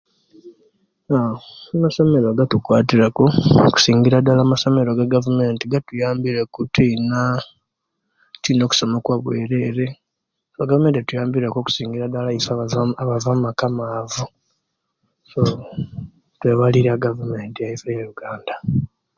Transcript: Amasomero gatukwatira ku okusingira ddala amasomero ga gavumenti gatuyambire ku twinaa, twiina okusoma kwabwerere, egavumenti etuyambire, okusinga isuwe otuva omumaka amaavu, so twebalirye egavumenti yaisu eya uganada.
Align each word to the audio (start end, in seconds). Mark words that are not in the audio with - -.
Amasomero 1.75 2.27
gatukwatira 2.39 3.05
ku 3.17 3.23
okusingira 3.67 4.17
ddala 4.21 4.41
amasomero 4.43 4.89
ga 4.97 5.05
gavumenti 5.13 5.63
gatuyambire 5.73 6.41
ku 6.53 6.59
twinaa, 6.73 7.37
twiina 8.41 8.63
okusoma 8.65 8.95
kwabwerere, 9.05 9.85
egavumenti 10.61 10.97
etuyambire, 10.99 11.45
okusinga 11.47 12.31
isuwe 12.37 12.63
otuva 12.63 13.31
omumaka 13.31 13.63
amaavu, 13.69 14.23
so 15.29 15.41
twebalirye 16.39 16.91
egavumenti 16.97 17.57
yaisu 17.65 17.85
eya 17.91 18.05
uganada. 18.11 18.55